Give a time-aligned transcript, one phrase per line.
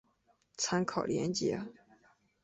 [0.57, 1.61] 参考连结